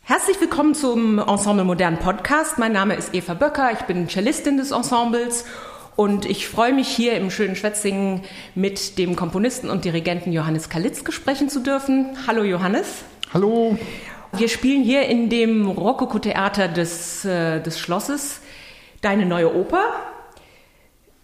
[0.00, 2.58] Herzlich willkommen zum Ensemble Modern Podcast.
[2.58, 5.44] Mein Name ist Eva Böcker, ich bin Cellistin des Ensembles
[5.96, 8.22] und ich freue mich hier im schönen Schwetzingen
[8.54, 12.16] mit dem Komponisten und Dirigenten Johannes Kalitzke sprechen zu dürfen.
[12.26, 13.04] Hallo Johannes.
[13.34, 13.78] Hallo.
[14.32, 18.40] Wir spielen hier in dem Rokoko-Theater des, äh, des Schlosses
[19.02, 19.82] deine neue Oper.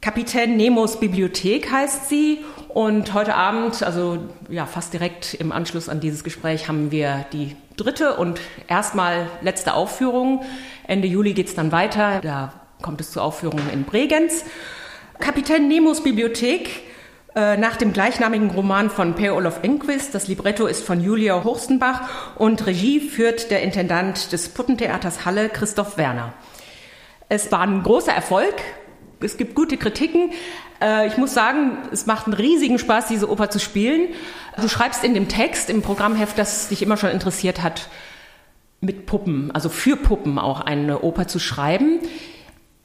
[0.01, 2.45] Kapitän Nemos Bibliothek heißt sie.
[2.69, 7.57] Und heute Abend, also ja, fast direkt im Anschluss an dieses Gespräch, haben wir die
[7.77, 10.45] dritte und erstmal letzte Aufführung.
[10.87, 12.21] Ende Juli geht es dann weiter.
[12.21, 14.45] Da kommt es zur Aufführung in Bregenz.
[15.19, 16.83] Kapitän Nemos Bibliothek
[17.35, 20.15] äh, nach dem gleichnamigen Roman von Per Olof Enquist.
[20.15, 25.97] Das Libretto ist von Julia Hochstenbach und Regie führt der Intendant des Puttentheaters Halle, Christoph
[25.97, 26.35] Werner.
[27.29, 28.55] Es war ein großer Erfolg.
[29.21, 30.31] Es gibt gute Kritiken.
[30.81, 34.09] Äh, ich muss sagen, es macht einen riesigen Spaß, diese Oper zu spielen.
[34.61, 37.89] Du schreibst in dem Text, im Programmheft, das dich immer schon interessiert hat,
[38.81, 41.99] mit Puppen, also für Puppen auch eine Oper zu schreiben.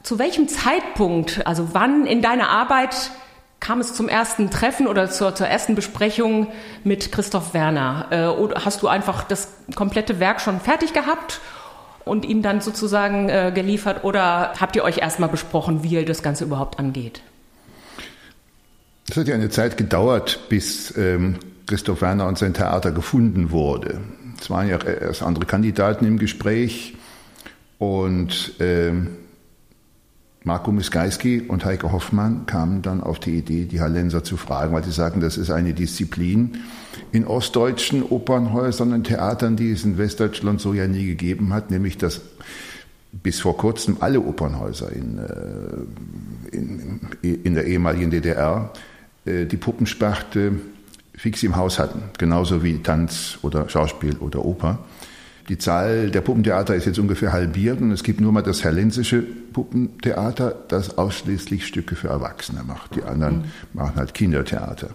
[0.02, 3.12] Zu welchem Zeitpunkt, also wann in deiner Arbeit
[3.60, 6.48] kam es zum ersten Treffen oder zur, zur ersten Besprechung
[6.84, 8.08] mit Christoph Werner?
[8.10, 11.40] Äh, oder hast du einfach das komplette Werk schon fertig gehabt
[12.06, 16.22] und ihm dann sozusagen äh, geliefert oder habt ihr euch erstmal besprochen, wie ihr das
[16.24, 17.22] Ganze überhaupt angeht?
[19.10, 21.38] Es hat ja eine Zeit gedauert, bis ähm,
[21.68, 24.00] Christoph Werner und sein Theater gefunden wurde.
[24.40, 26.96] Es waren ja erst andere Kandidaten im Gespräch
[27.80, 29.18] und ähm,
[30.46, 34.84] Marco Miskaiski und Heike Hoffmann kamen dann auf die Idee, die Hallenser zu fragen, weil
[34.84, 36.58] sie sagen, das ist eine Disziplin
[37.12, 41.98] in ostdeutschen Opernhäusern und Theatern, die es in Westdeutschland so ja nie gegeben hat, nämlich
[41.98, 42.22] dass
[43.14, 48.72] bis vor kurzem alle Opernhäuser in, äh, in, in der ehemaligen DDR
[49.26, 50.54] äh, die Puppensparte
[51.16, 54.80] fix im Haus hatten, genauso wie Tanz oder Schauspiel oder Oper.
[55.50, 59.22] Die Zahl der Puppentheater ist jetzt ungefähr halbiert und es gibt nur mal das herlensische
[59.22, 62.96] Puppentheater, das ausschließlich Stücke für Erwachsene macht.
[62.96, 63.44] Die anderen mhm.
[63.74, 64.90] machen halt Kindertheater.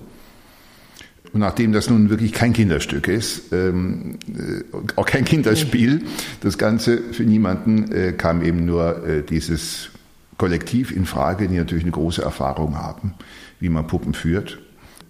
[1.32, 4.64] Und nachdem das nun wirklich kein Kinderstück ist, ähm, äh,
[4.96, 6.02] auch kein Kinderspiel,
[6.40, 9.90] das Ganze für niemanden, äh, kam eben nur äh, dieses
[10.38, 13.14] Kollektiv in Frage, die natürlich eine große Erfahrung haben,
[13.60, 14.58] wie man Puppen führt.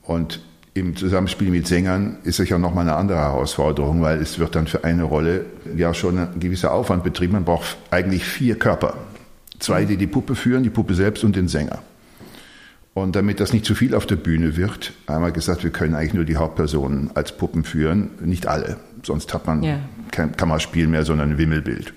[0.02, 0.40] Und
[0.74, 4.84] im Zusammenspiel mit Sängern ist ja nochmal eine andere Herausforderung, weil es wird dann für
[4.84, 5.46] eine Rolle
[5.76, 7.32] ja schon ein gewisser Aufwand betrieben.
[7.34, 8.94] Man braucht eigentlich vier Körper.
[9.58, 11.80] Zwei, die die Puppe führen, die Puppe selbst und den Sänger.
[12.94, 15.94] Und damit das nicht zu viel auf der Bühne wird, haben wir gesagt, wir können
[15.94, 18.76] eigentlich nur die Hauptpersonen als Puppen führen, nicht alle.
[19.02, 19.78] Sonst hat man ja.
[20.10, 21.92] kein Kammerspiel mehr, sondern ein Wimmelbild.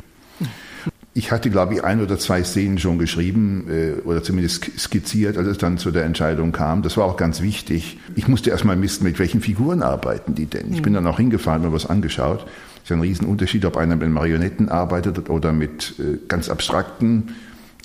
[1.13, 5.47] Ich hatte, glaube ich, ein oder zwei Szenen schon geschrieben äh, oder zumindest skizziert, als
[5.47, 6.83] es dann zu der Entscheidung kam.
[6.83, 7.97] Das war auch ganz wichtig.
[8.15, 10.71] Ich musste erstmal wissen, mit welchen Figuren arbeiten die denn.
[10.71, 11.03] Ich bin hm.
[11.03, 12.45] dann auch hingefahren, mir was angeschaut.
[12.77, 17.35] Es ist ja ein Riesenunterschied, ob einer mit Marionetten arbeitet oder mit äh, ganz abstrakten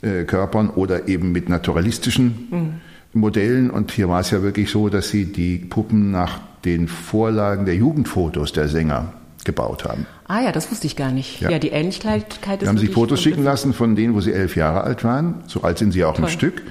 [0.03, 2.81] äh, Körpern oder eben mit naturalistischen
[3.13, 3.21] mhm.
[3.21, 3.71] Modellen.
[3.71, 7.75] Und hier war es ja wirklich so, dass sie die Puppen nach den Vorlagen der
[7.75, 9.15] Jugendfotos der Sänger
[9.47, 10.07] gebaut haben.
[10.29, 11.41] Ah ja, das wusste ich gar nicht.
[11.41, 12.61] Ja, ja die Ähnlichkeit ist.
[12.61, 15.37] Wir haben sie Fotos schicken lassen von denen, wo sie elf Jahre alt waren.
[15.47, 16.27] So alt sind sie auch Toll.
[16.27, 16.63] im Stück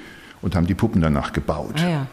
[0.44, 1.76] und haben die Puppen danach gebaut.
[1.78, 2.08] Ah, ja.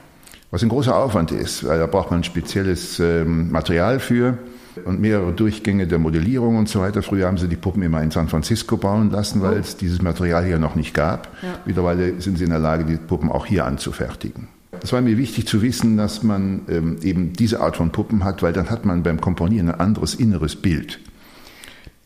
[0.50, 4.39] Was ein großer Aufwand ist, weil da braucht man spezielles ähm, Material für
[4.84, 7.03] und mehrere Durchgänge der Modellierung und so weiter.
[7.03, 9.61] Früher haben sie die Puppen immer in San Francisco bauen lassen, weil oh.
[9.61, 11.29] es dieses Material hier noch nicht gab.
[11.43, 11.59] Ja.
[11.65, 14.49] Mittlerweile sind sie in der Lage, die Puppen auch hier anzufertigen.
[14.82, 18.43] Es war mir wichtig zu wissen, dass man ähm, eben diese Art von Puppen hat,
[18.43, 20.99] weil dann hat man beim Komponieren ein anderes inneres Bild.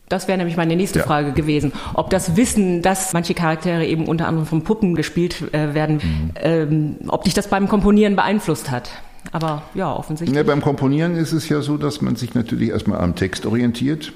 [0.09, 1.05] Das wäre nämlich meine nächste ja.
[1.05, 5.73] Frage gewesen, ob das Wissen, dass manche Charaktere eben unter anderem von Puppen gespielt äh,
[5.73, 6.31] werden, mhm.
[6.35, 8.89] ähm, ob dich das beim Komponieren beeinflusst hat.
[9.33, 10.37] Aber ja, offensichtlich.
[10.37, 14.13] Ja, beim Komponieren ist es ja so, dass man sich natürlich erstmal am Text orientiert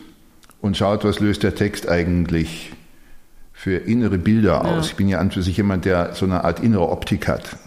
[0.62, 2.72] und schaut, was löst der Text eigentlich
[3.52, 4.86] für innere Bilder aus.
[4.86, 4.92] Ja.
[4.92, 7.58] Ich bin ja an für sich jemand, der so eine Art innere Optik hat.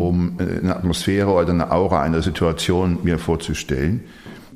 [0.00, 4.04] Um äh, eine Atmosphäre oder eine Aura einer Situation mir vorzustellen.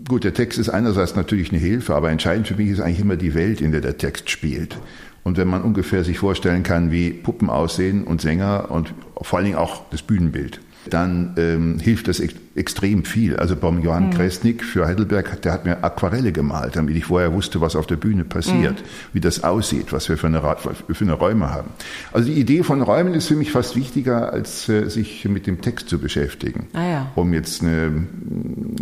[0.09, 3.17] Gut, der Text ist einerseits natürlich eine Hilfe, aber entscheidend für mich ist eigentlich immer
[3.17, 4.77] die Welt, in der der Text spielt.
[5.25, 9.47] Und wenn man ungefähr sich vorstellen kann, wie Puppen aussehen und Sänger und vor allen
[9.47, 12.21] Dingen auch das Bühnenbild, dann ähm, hilft das
[12.55, 13.37] extrem viel.
[13.37, 14.11] Also beim Johann mhm.
[14.11, 17.97] Kresnik für Heidelberg, der hat mir Aquarelle gemalt, damit ich vorher wusste, was auf der
[17.97, 18.87] Bühne passiert, mhm.
[19.13, 21.71] wie das aussieht, was wir für eine, für eine Räume haben.
[22.13, 25.61] Also die Idee von Räumen ist für mich fast wichtiger, als äh, sich mit dem
[25.61, 27.13] Text zu beschäftigen, ah, ja.
[27.15, 28.07] um jetzt eine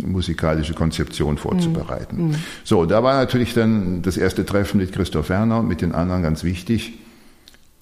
[0.03, 2.29] musikalische Konzeption vorzubereiten.
[2.29, 2.35] Mhm.
[2.63, 6.43] So, da war natürlich dann das erste Treffen mit Christoph Werner, mit den anderen ganz
[6.43, 6.93] wichtig.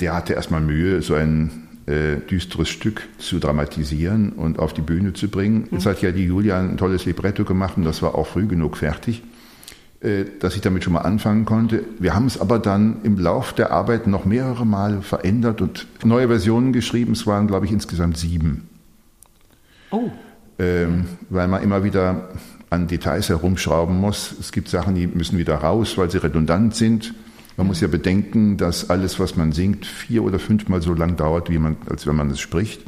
[0.01, 5.13] Der hatte erstmal Mühe, so ein äh, düsteres Stück zu dramatisieren und auf die Bühne
[5.13, 5.68] zu bringen.
[5.71, 8.77] Jetzt hat ja die Julia ein tolles Libretto gemacht und das war auch früh genug
[8.77, 9.24] fertig,
[10.01, 11.83] äh, dass ich damit schon mal anfangen konnte.
[11.97, 16.27] Wir haben es aber dann im Lauf der Arbeit noch mehrere Male verändert und neue
[16.27, 17.13] Versionen geschrieben.
[17.13, 18.69] Es waren, glaube ich, insgesamt sieben.
[19.89, 20.12] Oh.
[20.59, 22.30] Ähm, weil man immer wieder
[22.69, 24.36] an Details herumschrauben muss.
[24.39, 27.15] Es gibt Sachen, die müssen wieder raus, weil sie redundant sind.
[27.60, 31.50] Man muss ja bedenken, dass alles, was man singt, vier oder fünfmal so lang dauert,
[31.50, 32.80] wie man, als wenn man es spricht.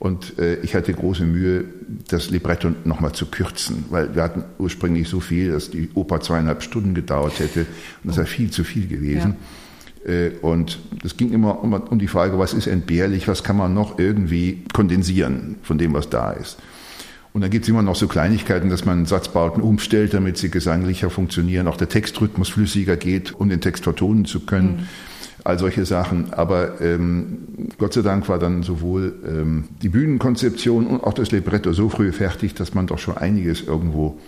[0.00, 1.66] Und äh, ich hatte große Mühe,
[2.08, 6.64] das Libretto nochmal zu kürzen, weil wir hatten ursprünglich so viel, dass die Oper zweieinhalb
[6.64, 7.60] Stunden gedauert hätte.
[8.02, 9.36] Und das wäre viel zu viel gewesen.
[10.04, 10.12] Ja.
[10.12, 13.74] Äh, und es ging immer um, um die Frage, was ist entbehrlich, was kann man
[13.74, 16.58] noch irgendwie kondensieren von dem, was da ist.
[17.32, 21.10] Und dann gibt es immer noch so Kleinigkeiten, dass man Satzbauten umstellt, damit sie gesanglicher
[21.10, 24.68] funktionieren, auch der Textrhythmus flüssiger geht, um den Text vertonen zu können.
[24.68, 24.88] Mhm.
[25.44, 26.32] All solche Sachen.
[26.32, 31.72] Aber ähm, Gott sei Dank war dann sowohl ähm, die Bühnenkonzeption und auch das Libretto
[31.72, 34.18] so früh fertig, dass man doch schon einiges irgendwo,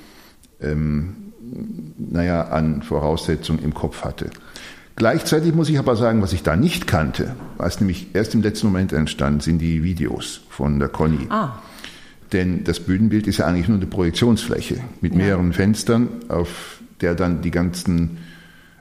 [0.60, 1.16] ähm,
[1.98, 4.30] naja, an Voraussetzungen im Kopf hatte.
[4.96, 8.68] Gleichzeitig muss ich aber sagen, was ich da nicht kannte, was nämlich erst im letzten
[8.68, 11.26] Moment entstand, sind die Videos von der Conny.
[11.28, 11.58] Ah.
[12.32, 15.56] Denn das Bühnenbild ist ja eigentlich nur eine Projektionsfläche mit mehreren ja.
[15.56, 18.18] Fenstern, auf der dann die ganzen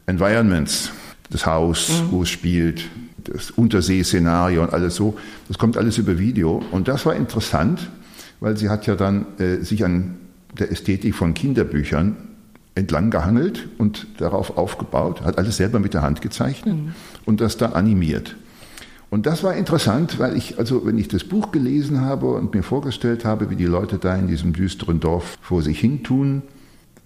[0.06, 0.92] Environments,
[1.30, 2.12] das Haus, mhm.
[2.12, 2.84] wo es spielt,
[3.24, 5.18] das Unterseeszenario und alles so,
[5.48, 6.64] das kommt alles über Video.
[6.72, 7.90] Und das war interessant,
[8.40, 10.16] weil sie hat ja dann äh, sich an
[10.58, 12.16] der Ästhetik von Kinderbüchern
[12.76, 16.94] entlang gehangelt und darauf aufgebaut, hat alles selber mit der Hand gezeichnet mhm.
[17.26, 18.36] und das dann animiert.
[19.12, 22.64] Und das war interessant, weil ich, also wenn ich das Buch gelesen habe und mir
[22.64, 26.44] vorgestellt habe, wie die Leute da in diesem düsteren Dorf vor sich hin tun,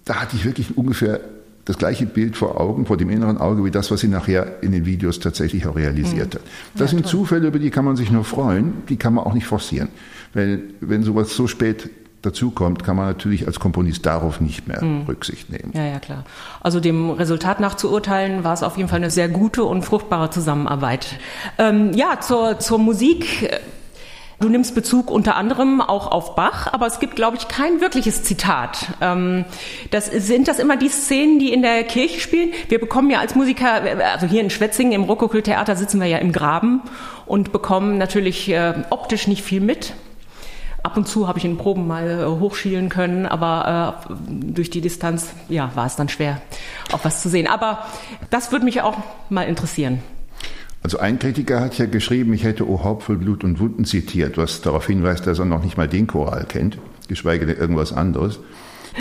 [0.05, 1.19] da hatte ich wirklich ungefähr
[1.65, 4.71] das gleiche Bild vor Augen, vor dem inneren Auge, wie das, was sie nachher in
[4.71, 6.37] den Videos tatsächlich auch realisiert mhm.
[6.37, 6.43] hat.
[6.75, 7.07] Das ja, sind.
[7.07, 9.89] Zufälle, über die kann man sich nur freuen, die kann man auch nicht forcieren.
[10.35, 11.89] Weil wenn sowas so spät
[12.25, 15.03] dazukommt, kann man natürlich als Komponist darauf nicht mehr mhm.
[15.07, 15.71] Rücksicht nehmen.
[15.73, 16.23] Ja, ja, klar.
[16.61, 19.83] Also dem Resultat nach zu urteilen, war es auf jeden Fall eine sehr gute und
[19.83, 21.19] fruchtbare Zusammenarbeit.
[21.57, 23.49] Ähm, ja, zur, zur Musik.
[24.39, 28.23] Du nimmst Bezug unter anderem auch auf Bach, aber es gibt, glaube ich, kein wirkliches
[28.23, 28.87] Zitat.
[28.99, 29.45] Ähm,
[29.91, 32.51] das, sind das immer die Szenen, die in der Kirche spielen?
[32.67, 33.81] Wir bekommen ja als Musiker,
[34.11, 36.81] also hier in Schwetzingen im Rokoko-Theater sitzen wir ja im Graben
[37.25, 39.93] und bekommen natürlich äh, optisch nicht viel mit.
[40.85, 44.13] Ab und zu habe ich in Proben mal äh, hochschielen können, aber äh,
[44.53, 46.39] durch die Distanz ja, war es dann schwer,
[46.91, 47.47] auch was zu sehen.
[47.47, 47.87] Aber
[48.29, 48.95] das würde mich auch
[49.29, 49.99] mal interessieren.
[50.83, 54.37] Also ein Kritiker hat ja geschrieben, ich hätte O Haupt voll Blut und Wunden zitiert,
[54.37, 56.77] was darauf hinweist, dass er noch nicht mal den Choral kennt,
[57.07, 58.37] geschweige denn irgendwas anderes.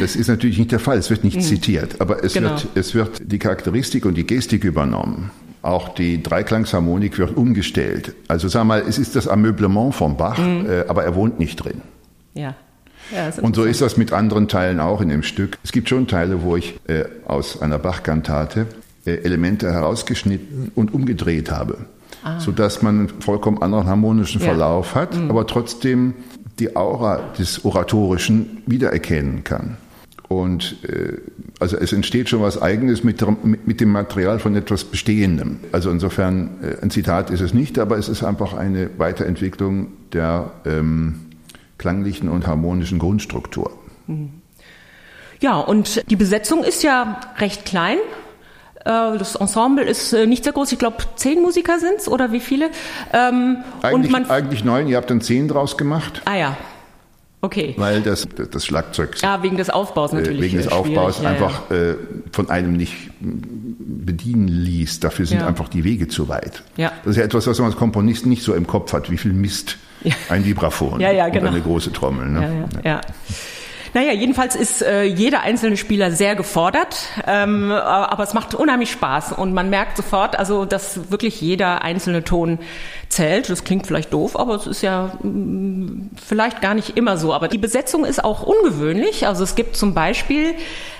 [0.00, 1.42] Das ist natürlich nicht der Fall, es wird nicht mhm.
[1.42, 2.52] zitiert, aber es, genau.
[2.52, 5.30] wird, es wird die Charakteristik und die Gestik übernommen.
[5.64, 8.14] Auch die Dreiklangsharmonik wird umgestellt.
[8.28, 10.66] Also sag mal, es ist das Ameublement von Bach, mhm.
[10.68, 11.80] äh, aber er wohnt nicht drin.
[12.34, 12.54] Ja.
[13.10, 15.56] ja und so ist das mit anderen Teilen auch in dem Stück.
[15.64, 18.66] Es gibt schon Teile, wo ich äh, aus einer Bach-Kantate
[19.06, 21.78] äh, Elemente herausgeschnitten und umgedreht habe,
[22.24, 22.38] ah.
[22.40, 24.48] sodass man einen vollkommen anderen harmonischen ja.
[24.48, 25.30] Verlauf hat, mhm.
[25.30, 26.12] aber trotzdem
[26.58, 29.78] die Aura des Oratorischen wiedererkennen kann.
[30.28, 31.18] Und äh,
[31.60, 33.24] also es entsteht schon was Eigenes mit,
[33.66, 35.60] mit, dem Material von etwas Bestehendem.
[35.72, 40.52] Also insofern äh, ein Zitat ist es nicht, aber es ist einfach eine Weiterentwicklung der
[40.64, 41.26] ähm,
[41.78, 43.70] klanglichen und harmonischen Grundstruktur.
[44.06, 44.30] Mhm.
[45.40, 47.98] Ja, und die Besetzung ist ja recht klein.
[48.84, 50.72] Äh, das Ensemble ist äh, nicht sehr groß.
[50.72, 52.70] Ich glaube, zehn Musiker sind es oder wie viele?
[53.12, 54.88] Ähm, eigentlich, eigentlich neun.
[54.88, 56.22] Ihr habt dann zehn draus gemacht.
[56.24, 56.56] Ah ja,
[57.44, 57.74] Okay.
[57.76, 59.20] Weil das, das Schlagzeug.
[59.20, 60.40] Ja, wegen des Aufbaus äh, natürlich.
[60.40, 61.76] wegen des Aufbaus ja, einfach ja.
[61.76, 61.96] Äh,
[62.32, 65.00] von einem nicht bedienen ließ.
[65.00, 65.46] Dafür sind ja.
[65.46, 66.62] einfach die Wege zu weit.
[66.78, 66.90] Ja.
[67.04, 69.10] Das ist ja etwas, was man als Komponist nicht so im Kopf hat.
[69.10, 69.76] Wie viel Mist
[70.30, 71.48] ein Vibraphon ja, ja, genau.
[71.48, 72.30] und eine große Trommel.
[72.30, 72.66] Ne?
[72.82, 72.90] ja.
[72.92, 73.00] ja.
[73.94, 76.96] Naja, jedenfalls ist äh, jeder einzelne Spieler sehr gefordert,
[77.28, 82.24] ähm, aber es macht unheimlich Spaß und man merkt sofort, also dass wirklich jeder einzelne
[82.24, 82.58] Ton
[83.08, 83.48] zählt.
[83.48, 87.32] Das klingt vielleicht doof, aber es ist ja mh, mm, vielleicht gar nicht immer so.
[87.32, 89.28] Aber die Besetzung ist auch ungewöhnlich.
[89.28, 90.56] Also es gibt zum Beispiel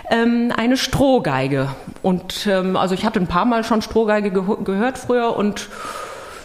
[0.09, 1.71] ähm, eine Strohgeige
[2.03, 5.69] und ähm, also ich hatte ein paar Mal schon Strohgeige ge gehört früher und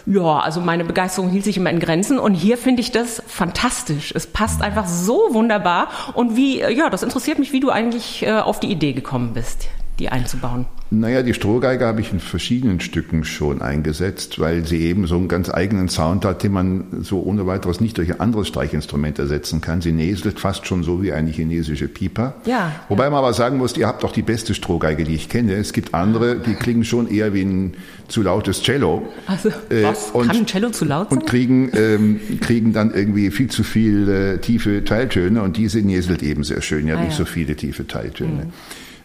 [0.06, 4.12] Ja, also meine Begeisterung hielt sich immer in Grenzen und hier finde ich das fantastisch.
[4.14, 8.38] Es passt einfach so wunderbar und wie, ja, das interessiert mich, wie du eigentlich äh,
[8.38, 9.68] auf die Idee gekommen bist
[10.00, 10.66] die einzubauen?
[10.92, 15.28] Naja, die Strohgeige habe ich in verschiedenen Stücken schon eingesetzt, weil sie eben so einen
[15.28, 19.60] ganz eigenen Sound hat, den man so ohne weiteres nicht durch ein anderes Streichinstrument ersetzen
[19.60, 19.82] kann.
[19.82, 22.34] Sie näselt fast schon so wie eine chinesische Piper.
[22.44, 22.72] Ja.
[22.88, 25.52] Wobei man aber sagen muss, ihr habt doch die beste Strohgeige, die ich kenne.
[25.52, 27.74] Es gibt andere, die klingen schon eher wie ein
[28.08, 29.06] zu lautes Cello.
[29.28, 30.10] Also, äh, was?
[30.10, 31.18] Und, kann ein Cello zu laut sein?
[31.18, 36.24] Und kriegen, ähm, kriegen dann irgendwie viel zu viel äh, tiefe Teiltöne und diese näselt
[36.24, 37.18] eben sehr schön, ja, ah, nicht ja.
[37.18, 38.46] so viele tiefe Teiltöne.
[38.46, 38.52] Mhm.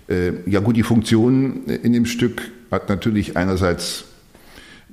[0.07, 4.05] Äh, ja gut, die Funktion in dem Stück hat natürlich einerseits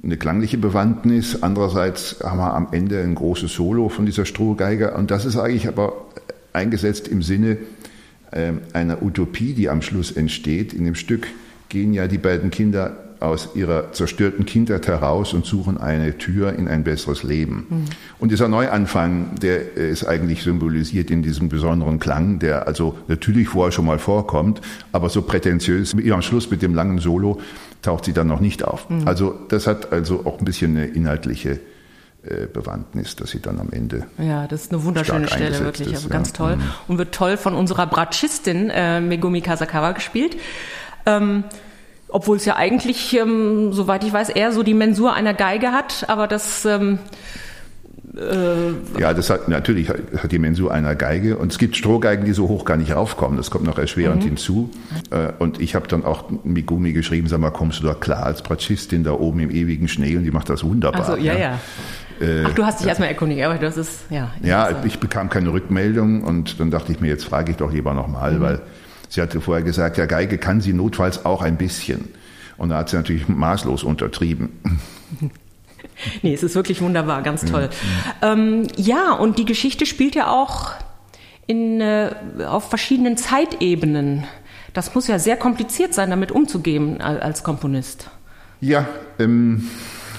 [0.03, 5.11] eine klangliche Bewandtnis, andererseits haben wir am Ende ein großes Solo von dieser Strohgeige und
[5.11, 6.07] das ist eigentlich aber
[6.53, 7.59] eingesetzt im Sinne
[8.33, 10.73] äh, einer Utopie, die am Schluss entsteht.
[10.73, 11.29] In dem Stück
[11.69, 16.69] gehen ja die beiden Kinder aus ihrer zerstörten Kindheit heraus und suchen eine Tür in
[16.69, 17.67] ein besseres Leben.
[17.69, 17.85] Mhm.
[18.19, 23.73] Und dieser Neuanfang, der ist eigentlich symbolisiert in diesem besonderen Klang, der also natürlich vorher
[23.73, 24.61] schon mal vorkommt,
[24.93, 27.41] aber so prätentiös, wie am Schluss mit dem langen Solo,
[27.83, 28.89] taucht sie dann noch nicht auf.
[28.91, 29.07] Mhm.
[29.07, 31.61] Also das hat also auch ein bisschen eine inhaltliche
[32.25, 34.07] äh, Bewandtnis, dass sie dann am Ende.
[34.19, 36.35] Ja, das ist eine wunderschöne Stelle, wirklich, ist, also ganz ja.
[36.35, 36.57] toll.
[36.57, 36.63] Mhm.
[36.87, 40.37] Und wird toll von unserer Bratschistin äh, Megumi Kasakawa gespielt.
[41.05, 41.43] Ähm,
[42.13, 46.05] obwohl es ja eigentlich, ähm, soweit ich weiß, eher so die Mensur einer Geige hat,
[46.09, 46.99] aber das ähm,
[48.17, 52.33] äh, ja, das hat natürlich hat die Mensur einer Geige und es gibt Strohgeigen, die
[52.33, 53.39] so hoch gar nicht raufkommen.
[53.39, 54.29] Das kommt noch erschwerend mhm.
[54.29, 54.71] hinzu.
[55.11, 58.43] Äh, und ich habe dann auch Migumi geschrieben, sag mal, kommst du da klar als
[58.43, 61.09] Bratschistin da oben im ewigen Schnee und die macht das wunderbar.
[61.09, 61.39] Also ja, ja.
[61.39, 61.59] ja.
[62.21, 64.31] Äh, Ach, du hast dich erstmal erkundigt, aber das ist ja.
[64.43, 67.95] Ja, ich bekam keine Rückmeldung und dann dachte ich mir, jetzt frage ich doch lieber
[67.95, 68.41] nochmal, mhm.
[68.41, 68.61] weil
[69.13, 72.09] Sie hatte vorher gesagt, ja, Geige kann sie notfalls auch ein bisschen.
[72.57, 74.49] Und da hat sie natürlich maßlos untertrieben.
[76.23, 77.69] Nee, es ist wirklich wunderbar, ganz toll.
[78.23, 80.73] Ja, ähm, ja und die Geschichte spielt ja auch
[81.47, 82.15] in, äh,
[82.47, 84.25] auf verschiedenen Zeitebenen.
[84.73, 88.11] Das muss ja sehr kompliziert sein, damit umzugehen als Komponist.
[88.61, 88.89] Ja,
[89.19, 89.69] ähm,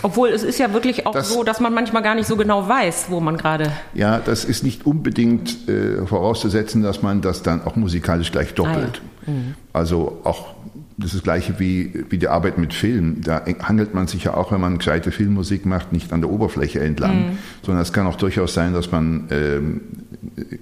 [0.04, 2.68] obwohl es ist ja wirklich auch das, so, dass man manchmal gar nicht so genau
[2.68, 3.72] weiß, wo man gerade.
[3.94, 9.02] Ja, das ist nicht unbedingt äh, vorauszusetzen, dass man das dann auch musikalisch gleich doppelt.
[9.02, 9.34] Ah, ja.
[9.34, 9.56] mhm.
[9.72, 10.54] Also auch
[10.98, 13.22] das ist das gleiche wie, wie die Arbeit mit Film.
[13.22, 16.80] Da hangelt man sich ja auch, wenn man gescheite Filmmusik macht, nicht an der Oberfläche
[16.82, 17.38] entlang, mhm.
[17.64, 19.82] sondern es kann auch durchaus sein, dass man ähm,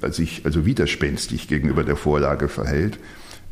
[0.09, 2.97] sich also widerspenstig gegenüber der Vorlage verhält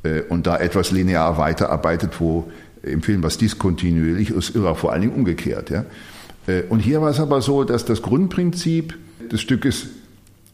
[0.03, 2.49] äh, und da etwas linear weiterarbeitet, wo
[2.83, 5.69] im Film was diskontinuierlich ist, oder vor allen Dingen umgekehrt.
[5.69, 5.85] Ja.
[6.47, 8.97] Äh, und hier war es aber so, dass das Grundprinzip
[9.31, 9.87] des Stückes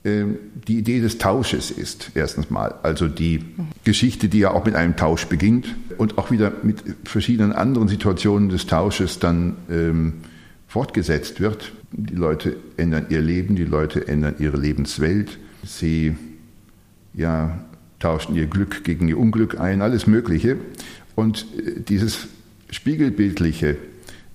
[0.06, 2.76] ähm, die Idee des Tausches ist, erstens mal.
[2.84, 3.44] Also die
[3.84, 8.50] Geschichte, die ja auch mit einem Tausch beginnt und auch wieder mit verschiedenen anderen Situationen
[8.50, 10.14] des Tausches dann ähm,
[10.68, 11.72] fortgesetzt wird.
[11.92, 15.40] Die Leute ändern ihr Leben, die Leute ändern ihre Lebenswelt.
[15.64, 16.16] Sie
[17.16, 17.66] ja,
[18.00, 20.58] tauschen ihr Glück gegen ihr Unglück ein, alles Mögliche.
[21.16, 22.28] Und äh, dieses
[22.70, 23.78] Spiegelbildliche,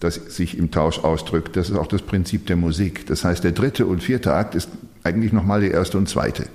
[0.01, 3.07] das sich im Tausch ausdrückt, das ist auch das Prinzip der Musik.
[3.07, 4.71] Das heißt, der dritte und vierte Akt ist
[5.03, 6.47] eigentlich nochmal der erste und zweite.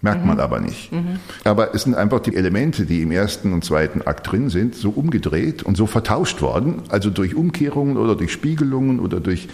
[0.00, 0.28] Merkt mhm.
[0.28, 0.92] man aber nicht.
[0.92, 1.18] Mhm.
[1.44, 4.90] Aber es sind einfach die Elemente, die im ersten und zweiten Akt drin sind, so
[4.90, 9.48] umgedreht und so vertauscht worden, also durch Umkehrungen oder durch Spiegelungen oder durch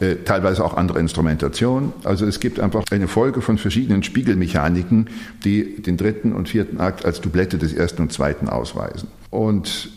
[0.00, 1.92] äh, teilweise auch andere Instrumentation.
[2.04, 5.08] Also es gibt einfach eine Folge von verschiedenen Spiegelmechaniken,
[5.44, 9.08] die den dritten und vierten Akt als Doublette des ersten und zweiten ausweisen.
[9.30, 9.90] Und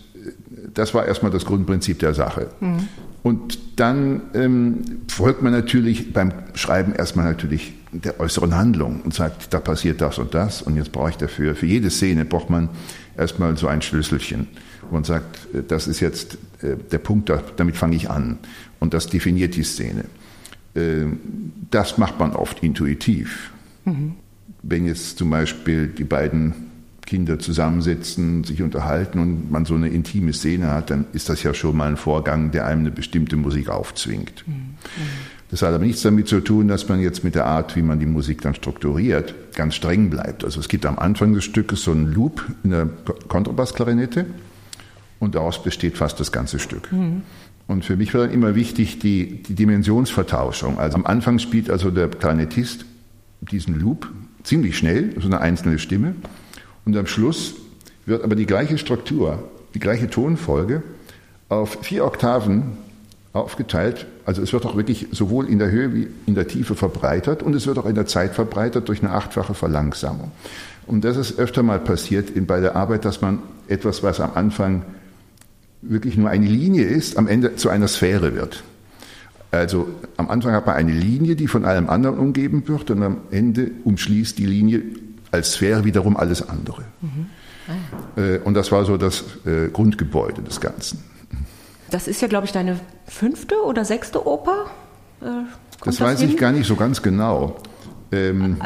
[0.73, 2.49] das war erstmal das Grundprinzip der Sache.
[2.59, 2.87] Mhm.
[3.23, 9.53] Und dann ähm, folgt man natürlich beim Schreiben erstmal natürlich der äußeren Handlung und sagt,
[9.53, 12.69] da passiert das und das und jetzt brauche ich dafür, für jede Szene braucht man
[13.17, 14.47] erstmal so ein Schlüsselchen,
[14.93, 18.37] man sagt, äh, das ist jetzt äh, der Punkt, damit fange ich an
[18.79, 20.05] und das definiert die Szene.
[20.75, 21.05] Äh,
[21.71, 23.51] das macht man oft intuitiv.
[23.85, 24.13] Mhm.
[24.61, 26.53] Wenn jetzt zum Beispiel die beiden
[27.13, 31.53] Kinder zusammensitzen, sich unterhalten und man so eine intime Szene hat, dann ist das ja
[31.53, 34.43] schon mal ein Vorgang, der einem eine bestimmte Musik aufzwingt.
[34.47, 34.77] Mhm.
[35.51, 37.99] Das hat aber nichts damit zu tun, dass man jetzt mit der Art, wie man
[37.99, 40.43] die Musik dann strukturiert, ganz streng bleibt.
[40.43, 42.89] Also es gibt am Anfang des Stückes so einen Loop in der
[43.27, 44.25] Kontrabassklarinette
[45.19, 46.91] und daraus besteht fast das ganze Stück.
[46.91, 47.21] Mhm.
[47.67, 50.79] Und für mich war dann immer wichtig die, die Dimensionsvertauschung.
[50.79, 52.85] Also am Anfang spielt also der Klarinettist
[53.41, 54.09] diesen Loop
[54.41, 56.15] ziemlich schnell, so eine einzelne Stimme.
[56.85, 57.55] Und am Schluss
[58.05, 60.83] wird aber die gleiche Struktur, die gleiche Tonfolge
[61.49, 62.77] auf vier Oktaven
[63.33, 64.05] aufgeteilt.
[64.25, 67.55] Also es wird auch wirklich sowohl in der Höhe wie in der Tiefe verbreitert und
[67.55, 70.31] es wird auch in der Zeit verbreitert durch eine achtfache Verlangsamung.
[70.85, 74.83] Und das ist öfter mal passiert bei der Arbeit, dass man etwas, was am Anfang
[75.81, 78.63] wirklich nur eine Linie ist, am Ende zu einer Sphäre wird.
[79.51, 79.87] Also
[80.17, 83.71] am Anfang hat man eine Linie, die von allem anderen umgeben wird und am Ende
[83.83, 84.81] umschließt die Linie
[85.33, 86.83] als Sphäre wiederum alles andere.
[87.01, 87.29] Mhm.
[87.67, 87.71] Ah,
[88.17, 88.23] ja.
[88.35, 91.03] Äh, und das war so das äh, Grundgebäude des Ganzen.
[91.89, 94.65] Das ist ja, glaube ich, deine fünfte oder sechste Oper?
[95.21, 95.25] Äh,
[95.83, 96.29] das, das weiß hin?
[96.29, 97.57] ich gar nicht so ganz genau.
[98.11, 98.57] Ähm,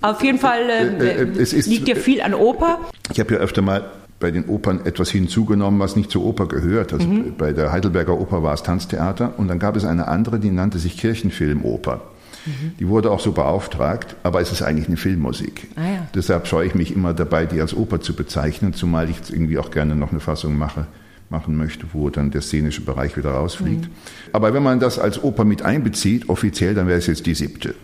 [0.00, 2.80] Auf jeden Fall äh, äh, es ist, liegt dir viel an Oper.
[3.12, 6.92] Ich habe ja öfter mal bei den Opern etwas hinzugenommen, was nicht zur Oper gehört.
[6.92, 7.34] Also mhm.
[7.36, 10.78] bei der Heidelberger Oper war es Tanztheater und dann gab es eine andere, die nannte
[10.78, 12.00] sich Kirchenfilmoper.
[12.46, 12.72] Mhm.
[12.78, 15.68] Die wurde auch so beauftragt, aber es ist eigentlich eine Filmmusik.
[15.76, 16.06] Ah, ja.
[16.14, 19.70] Deshalb scheue ich mich immer dabei, die als Oper zu bezeichnen, zumal ich irgendwie auch
[19.70, 20.86] gerne noch eine Fassung mache,
[21.28, 23.84] machen möchte, wo dann der szenische Bereich wieder rausfliegt.
[23.84, 23.90] Mhm.
[24.32, 27.74] Aber wenn man das als Oper mit einbezieht, offiziell, dann wäre es jetzt die siebte.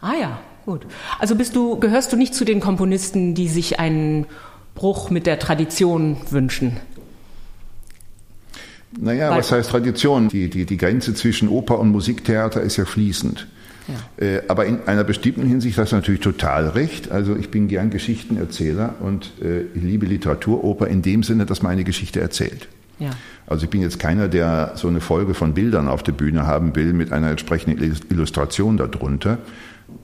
[0.00, 0.86] Ah ja, gut.
[1.18, 4.26] Also bist du, gehörst du nicht zu den Komponisten, die sich einen
[4.74, 6.76] Bruch mit der Tradition wünschen?
[8.96, 10.28] Naja, Weil, was heißt Tradition?
[10.28, 13.46] Die, die, die Grenze zwischen Oper und Musiktheater ist ja fließend.
[13.88, 14.24] Ja.
[14.24, 17.10] Äh, aber in einer bestimmten Hinsicht hast du natürlich total recht.
[17.10, 21.72] Also ich bin gern Geschichtenerzähler und äh, ich liebe Literaturoper in dem Sinne, dass man
[21.72, 22.68] eine Geschichte erzählt.
[22.98, 23.10] Ja.
[23.46, 26.76] Also ich bin jetzt keiner, der so eine Folge von Bildern auf der Bühne haben
[26.76, 29.38] will mit einer entsprechenden Illustration darunter,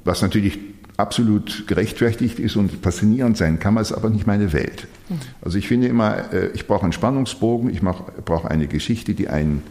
[0.05, 0.59] was natürlich
[0.97, 4.87] absolut gerechtfertigt ist und faszinierend sein kann, ist aber nicht meine Welt.
[5.43, 9.63] Also ich finde immer, äh, ich brauche einen Spannungsbogen, ich brauche eine Geschichte, die einen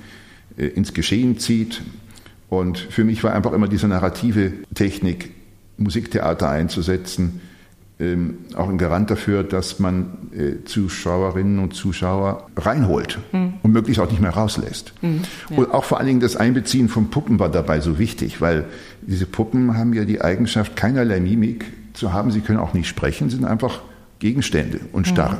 [0.57, 1.81] äh, ins Geschehen zieht.
[2.59, 5.31] Und für mich war einfach immer diese narrative Technik,
[5.77, 7.41] Musiktheater einzusetzen,
[7.99, 13.53] ähm, auch ein Garant dafür, dass man äh, Zuschauerinnen und Zuschauer reinholt mhm.
[13.63, 14.93] und möglichst auch nicht mehr rauslässt.
[15.01, 15.57] Mhm, ja.
[15.57, 18.65] Und auch vor allen Dingen das Einbeziehen von Puppen war dabei so wichtig, weil
[19.01, 22.29] diese Puppen haben ja die Eigenschaft, keinerlei Mimik zu haben.
[22.29, 23.81] Sie können auch nicht sprechen, sind einfach
[24.19, 25.33] Gegenstände und starr.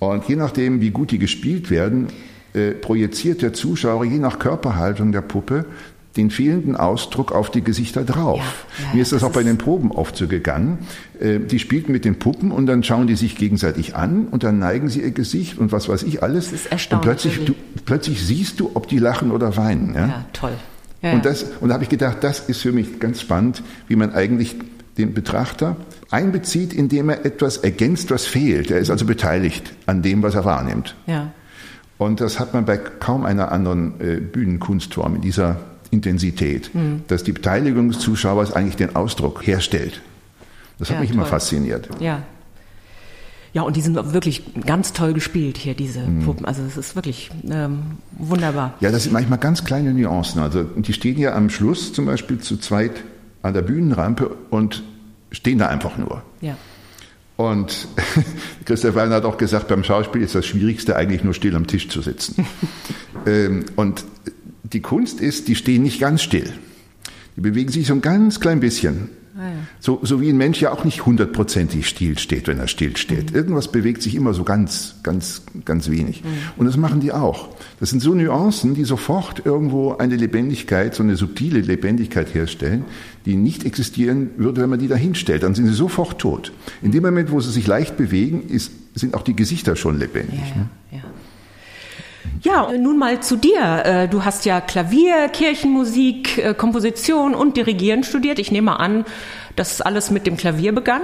[0.00, 0.08] Mhm.
[0.08, 2.08] Und je nachdem, wie gut die gespielt werden,
[2.52, 5.66] äh, projiziert der Zuschauer je nach Körperhaltung der Puppe
[6.16, 8.38] den fehlenden Ausdruck auf die Gesichter drauf.
[8.78, 10.78] Ja, ja, Mir ist das, das auch bei den Proben oft so gegangen.
[11.20, 14.58] Äh, die spielten mit den Puppen und dann schauen die sich gegenseitig an und dann
[14.58, 16.50] neigen sie ihr Gesicht und was weiß ich alles.
[16.50, 17.08] Das ist erstaunlich.
[17.08, 19.94] Und plötzlich, du, plötzlich siehst du, ob die lachen oder weinen.
[19.94, 20.52] Ja, ja toll.
[21.02, 24.12] und, das, und da habe ich gedacht, das ist für mich ganz spannend, wie man
[24.12, 24.56] eigentlich
[24.98, 25.76] den Betrachter
[26.10, 28.70] einbezieht, indem er etwas ergänzt, was fehlt.
[28.70, 30.96] Er ist also beteiligt an dem, was er wahrnimmt.
[31.06, 31.32] Ja.
[31.98, 37.02] Und das hat man bei kaum einer anderen äh, Bühnenkunstform in dieser Intensität, mhm.
[37.08, 40.00] dass die Beteiligung des Zuschauers eigentlich den Ausdruck herstellt.
[40.78, 41.18] Das hat ja, mich toll.
[41.18, 41.88] immer fasziniert.
[42.00, 42.22] Ja.
[43.52, 46.24] Ja, und die sind wirklich ganz toll gespielt hier, diese mhm.
[46.24, 46.46] Puppen.
[46.46, 48.74] Also es ist wirklich ähm, wunderbar.
[48.78, 50.40] Ja, das sind manchmal ganz kleine Nuancen.
[50.40, 52.92] Also die stehen ja am Schluss zum Beispiel zu zweit
[53.42, 54.84] an der Bühnenrampe und
[55.32, 56.22] stehen da einfach nur.
[56.40, 56.56] Ja.
[57.36, 57.88] Und
[58.66, 61.88] Christoph Wallner hat auch gesagt, beim Schauspiel ist das Schwierigste eigentlich nur still am Tisch
[61.88, 62.46] zu sitzen.
[63.26, 64.04] ähm, und
[64.62, 66.52] die Kunst ist, die stehen nicht ganz still.
[67.36, 69.10] Die bewegen sich so ein ganz klein bisschen.
[69.38, 69.56] Ah, ja.
[69.78, 73.30] so, so wie ein Mensch ja auch nicht hundertprozentig still steht, wenn er still steht.
[73.30, 73.36] Mhm.
[73.36, 76.22] Irgendwas bewegt sich immer so ganz, ganz, ganz wenig.
[76.22, 76.28] Mhm.
[76.58, 77.48] Und das machen die auch.
[77.78, 82.84] Das sind so Nuancen, die sofort irgendwo eine Lebendigkeit, so eine subtile Lebendigkeit herstellen,
[83.24, 85.44] die nicht existieren würde, wenn man die da hinstellt.
[85.44, 86.52] Dann sind sie sofort tot.
[86.82, 90.40] In dem Moment, wo sie sich leicht bewegen, ist, sind auch die Gesichter schon lebendig.
[90.50, 90.68] Ja, ne?
[92.42, 92.72] Ja.
[92.72, 93.84] Nun mal zu dir.
[93.84, 98.38] Äh, du hast ja Klavier, Kirchenmusik, äh, Komposition und Dirigieren studiert.
[98.38, 99.04] Ich nehme an,
[99.56, 101.02] dass alles mit dem Klavier begann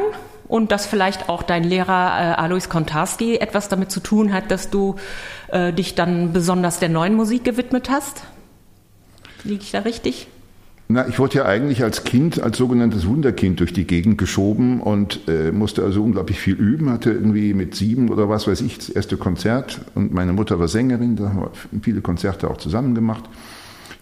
[0.48, 4.70] und dass vielleicht auch dein Lehrer äh, Alois Kontarski etwas damit zu tun hat, dass
[4.70, 4.96] du
[5.52, 8.24] dich dann besonders der neuen Musik gewidmet hast.
[9.44, 10.26] Liege ich da richtig?
[10.88, 15.20] Na, ich wurde ja eigentlich als Kind, als sogenanntes Wunderkind durch die Gegend geschoben und
[15.26, 18.88] äh, musste also unglaublich viel üben, hatte irgendwie mit sieben oder was weiß ich das
[18.90, 21.50] erste Konzert und meine Mutter war Sängerin, da haben wir
[21.82, 23.24] viele Konzerte auch zusammen gemacht.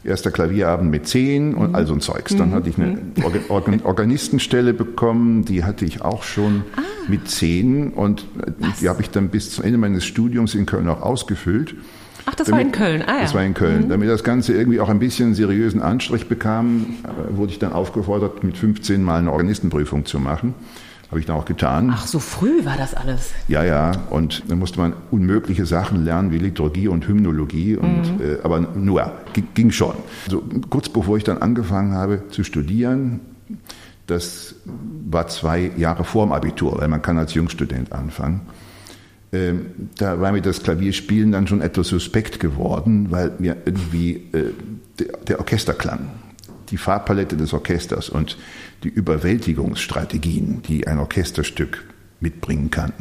[0.04, 1.74] Erster Klavierabend mit zehn und mhm.
[1.74, 2.36] all so ein Zeugs.
[2.36, 2.54] Dann mhm.
[2.54, 3.24] hatte ich eine mhm.
[3.48, 6.82] Organ Organistenstelle bekommen, die hatte ich auch schon ah.
[7.08, 8.26] mit zehn und
[8.58, 8.80] was?
[8.80, 11.74] die habe ich dann bis zum Ende meines Studiums in Köln auch ausgefüllt.
[12.26, 13.02] Ach, das damit, war in Köln.
[13.06, 13.22] Ah, ja.
[13.22, 13.84] Das war in Köln.
[13.84, 13.88] Mhm.
[13.90, 18.44] Damit das Ganze irgendwie auch ein bisschen seriösen Anstrich bekam, äh, wurde ich dann aufgefordert,
[18.44, 20.54] mit 15 Mal eine Organistenprüfung zu machen.
[21.10, 21.90] Habe ich dann auch getan.
[21.92, 23.30] Ach, so früh war das alles?
[23.46, 23.92] Ja, ja.
[24.10, 27.76] Und dann musste man unmögliche Sachen lernen, wie Liturgie und Hymnologie.
[27.76, 28.20] Und, mhm.
[28.20, 29.94] äh, aber nur, ging, ging schon.
[30.24, 33.20] Also, kurz bevor ich dann angefangen habe zu studieren,
[34.06, 34.54] das
[35.08, 38.40] war zwei Jahre vorm Abitur, weil man kann als Jungstudent anfangen.
[39.34, 39.66] Ähm,
[39.98, 44.52] da war mir das Klavierspielen dann schon etwas suspekt geworden, weil mir irgendwie äh,
[45.26, 46.08] der, Orchesterklang,
[46.70, 48.38] die Farbpalette des Orchesters und
[48.84, 51.82] die Überwältigungsstrategien, die ein Orchesterstück
[52.20, 52.92] mitbringen kann,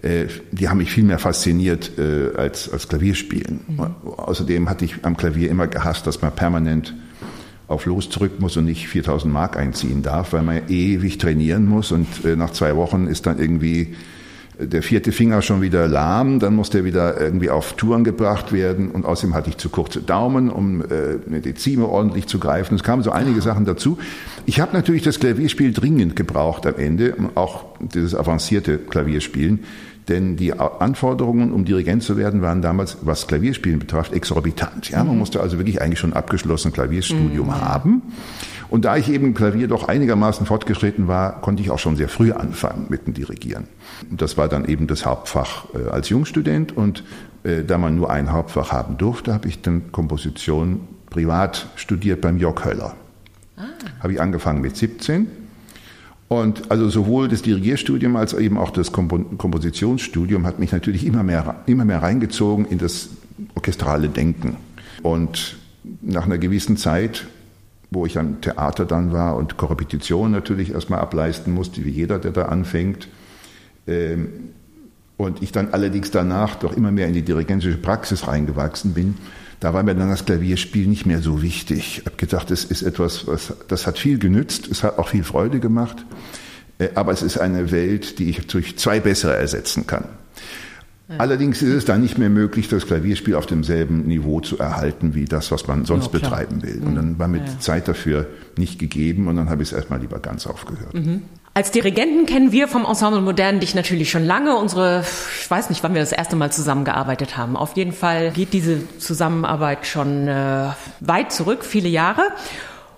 [0.00, 3.60] äh, die haben mich viel mehr fasziniert äh, als, als Klavierspielen.
[3.66, 3.80] Mhm.
[4.16, 6.94] Außerdem hatte ich am Klavier immer gehasst, dass man permanent
[7.68, 11.92] auf Los zurück muss und nicht 4000 Mark einziehen darf, weil man ewig trainieren muss
[11.92, 13.94] und nach zwei Wochen ist dann irgendwie
[14.58, 18.90] der vierte Finger schon wieder lahm, dann musste er wieder irgendwie auf Touren gebracht werden
[18.90, 20.84] und außerdem hatte ich zu kurze Daumen, um äh,
[21.26, 22.74] eine Dezime ordentlich zu greifen.
[22.76, 23.98] Es kamen so einige Sachen dazu.
[24.46, 29.60] Ich habe natürlich das Klavierspiel dringend gebraucht am Ende, auch dieses avancierte Klavierspielen,
[30.08, 34.90] denn die Anforderungen, um Dirigent zu werden, waren damals, was Klavierspielen betrifft, exorbitant.
[34.90, 35.20] Ja, man mhm.
[35.20, 37.60] musste also wirklich eigentlich schon ein abgeschlossenes Klavierstudium mhm.
[37.60, 38.02] haben.
[38.68, 42.32] Und da ich eben Klavier doch einigermaßen fortgeschritten war, konnte ich auch schon sehr früh
[42.32, 43.68] anfangen mit dem Dirigieren.
[44.10, 47.04] Das war dann eben das Hauptfach äh, als Jungstudent und
[47.42, 52.38] äh, da man nur ein Hauptfach haben durfte, habe ich dann Komposition privat studiert beim
[52.38, 52.94] Jörg Höller.
[53.56, 53.62] Ah.
[54.00, 55.28] Habe ich angefangen mit 17
[56.28, 61.62] und also sowohl das Dirigierstudium als eben auch das Kompositionsstudium hat mich natürlich immer mehr,
[61.66, 63.10] immer mehr reingezogen in das
[63.54, 64.56] orchestrale Denken.
[65.02, 65.56] Und
[66.00, 67.26] nach einer gewissen Zeit
[67.94, 72.32] wo ich am Theater dann war und Korrepetition natürlich erstmal ableisten musste, wie jeder, der
[72.32, 73.08] da anfängt.
[73.86, 74.28] Ähm,
[75.16, 79.14] und ich dann allerdings danach doch immer mehr in die dirigentische Praxis reingewachsen bin,
[79.60, 81.98] da war mir dann das Klavierspiel nicht mehr so wichtig.
[82.00, 85.24] Ich habe gedacht, es ist etwas, was, das hat viel genützt, es hat auch viel
[85.24, 86.04] Freude gemacht,
[86.78, 90.04] äh, aber es ist eine Welt, die ich durch zwei bessere ersetzen kann.
[91.18, 95.26] Allerdings ist es dann nicht mehr möglich, das Klavierspiel auf demselben Niveau zu erhalten, wie
[95.26, 96.82] das, was man sonst ja, betreiben will.
[96.82, 97.58] Und dann war mir ja.
[97.58, 100.94] Zeit dafür nicht gegeben und dann habe ich es erstmal lieber ganz aufgehört.
[100.94, 101.22] Mhm.
[101.52, 104.56] Als Dirigenten kennen wir vom Ensemble Modern dich natürlich schon lange.
[104.56, 105.04] Unsere,
[105.40, 107.56] ich weiß nicht, wann wir das erste Mal zusammengearbeitet haben.
[107.56, 112.22] Auf jeden Fall geht diese Zusammenarbeit schon äh, weit zurück, viele Jahre.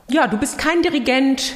[0.09, 1.55] Ja, du bist kein Dirigent,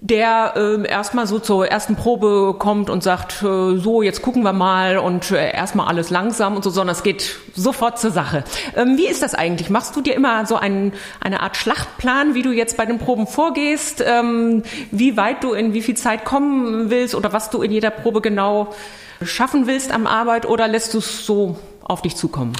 [0.00, 4.52] der äh, erstmal so zur ersten Probe kommt und sagt, äh, so, jetzt gucken wir
[4.52, 8.44] mal und äh, erstmal alles langsam und so, sondern es geht sofort zur Sache.
[8.76, 9.70] Ähm, wie ist das eigentlich?
[9.70, 13.26] Machst du dir immer so ein, eine Art Schlachtplan, wie du jetzt bei den Proben
[13.26, 17.72] vorgehst, ähm, wie weit du in wie viel Zeit kommen willst oder was du in
[17.72, 18.72] jeder Probe genau
[19.20, 22.52] schaffen willst am Arbeit oder lässt du es so auf dich zukommen?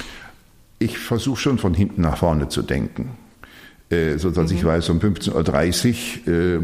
[0.79, 3.17] Ich versuche schon von hinten nach vorne zu denken.
[3.89, 4.57] Äh, so dass mhm.
[4.57, 6.59] ich weiß, um 15.30 Uhr äh,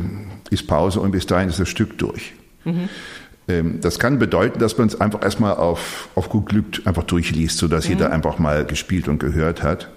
[0.52, 2.34] ist Pause und bis dahin ist das Stück durch.
[2.66, 2.90] Mhm.
[3.48, 7.58] Ähm, das kann bedeuten, dass man es einfach erstmal auf, auf gut Glück einfach durchliest,
[7.58, 7.92] sodass mhm.
[7.92, 9.90] jeder einfach mal gespielt und gehört hat.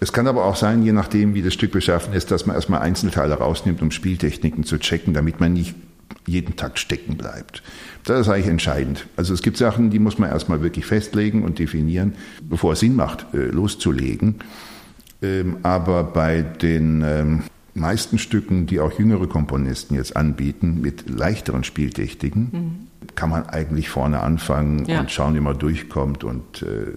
[0.00, 2.80] Es kann aber auch sein, je nachdem, wie das Stück beschaffen ist, dass man erstmal
[2.80, 5.74] Einzelteile rausnimmt, um Spieltechniken zu checken, damit man nicht
[6.24, 7.62] jeden Takt stecken bleibt.
[8.04, 9.06] Das ist eigentlich entscheidend.
[9.16, 12.96] Also es gibt Sachen, die muss man erstmal wirklich festlegen und definieren, bevor es Sinn
[12.96, 14.36] macht, äh, loszulegen.
[15.20, 17.42] Ähm, aber bei den ähm,
[17.74, 23.14] meisten Stücken, die auch jüngere Komponisten jetzt anbieten, mit leichteren Spieltechniken, mhm.
[23.14, 25.00] kann man eigentlich vorne anfangen ja.
[25.00, 26.24] und schauen, wie man durchkommt.
[26.24, 26.92] Und äh,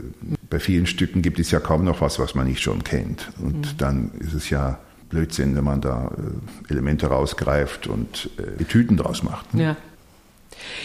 [0.49, 3.31] bei vielen Stücken gibt es ja kaum noch was, was man nicht schon kennt.
[3.41, 3.77] Und mhm.
[3.77, 4.79] dann ist es ja
[5.09, 9.53] Blödsinn, wenn man da äh, Elemente rausgreift und äh, Tüten draus macht.
[9.53, 9.63] Ne?
[9.63, 9.77] Ja.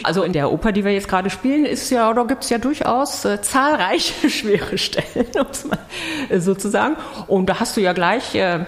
[0.03, 2.57] Also in der Oper, die wir jetzt gerade spielen, ist ja, da gibt es ja
[2.57, 5.79] durchaus äh, zahlreiche schwere Stellen, muss man
[6.29, 6.95] äh, sozusagen.
[7.27, 8.65] Und da hast du ja gleich äh,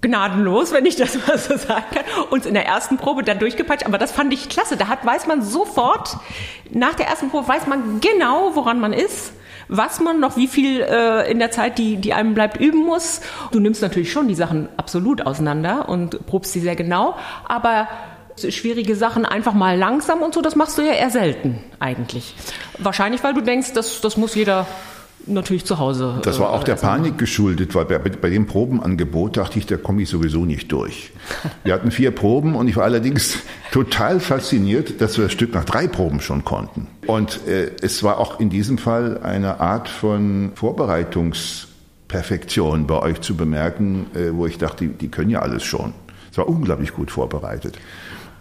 [0.00, 3.86] gnadenlos, wenn ich das mal so sagen kann, uns in der ersten Probe dann durchgepeitscht.
[3.86, 4.76] Aber das fand ich klasse.
[4.76, 6.16] Da hat, weiß man sofort,
[6.70, 9.32] nach der ersten Probe weiß man genau, woran man ist
[9.68, 13.22] was man noch wie viel äh, in der Zeit, die, die einem bleibt, üben muss.
[13.52, 17.16] Du nimmst natürlich schon die Sachen absolut auseinander und probst sie sehr genau,
[17.46, 17.88] aber
[18.36, 22.34] schwierige Sachen einfach mal langsam und so, das machst du ja eher selten eigentlich.
[22.78, 24.66] Wahrscheinlich, weil du denkst, das, das muss jeder
[25.26, 26.20] natürlich zu Hause.
[26.22, 29.76] Das war auch äh, der Panik geschuldet, weil bei, bei dem Probenangebot dachte ich, da
[29.76, 31.10] komme ich sowieso nicht durch.
[31.64, 33.38] Wir hatten vier Proben und ich war allerdings
[33.70, 36.88] total fasziniert, dass wir das Stück nach drei Proben schon konnten.
[37.06, 43.36] Und äh, es war auch in diesem Fall eine Art von Vorbereitungsperfektion bei euch zu
[43.36, 45.94] bemerken, äh, wo ich dachte, die, die können ja alles schon.
[46.30, 47.78] Es war unglaublich gut vorbereitet.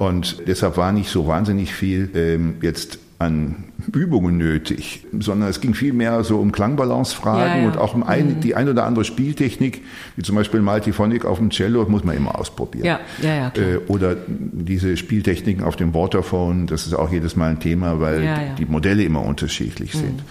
[0.02, 5.76] Und deshalb war nicht so wahnsinnig viel ähm, jetzt an Übungen nötig, sondern es ging
[5.76, 7.68] viel mehr so um Klangbalancefragen ja, ja.
[7.68, 8.40] und auch um ein, mhm.
[8.40, 9.84] die ein oder andere Spieltechnik,
[10.16, 12.84] wie zum Beispiel Multiphonic auf dem Cello, muss man immer ausprobieren.
[12.84, 17.52] Ja, ja, ja, äh, oder diese Spieltechniken auf dem Waterphone, das ist auch jedes Mal
[17.52, 20.18] ein Thema, weil die Modelle immer unterschiedlich sind.
[20.18, 20.26] Mhm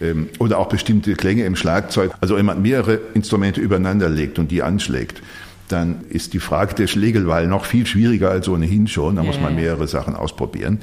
[0.00, 2.12] ähm, oder auch bestimmte Klänge im Schlagzeug.
[2.20, 5.20] Also wenn man mehrere Instrumente übereinander legt und die anschlägt,
[5.68, 9.16] dann ist die Frage der Schlägelwahl noch viel schwieriger als ohnehin schon.
[9.16, 10.80] Da muss man mehrere Sachen ausprobieren.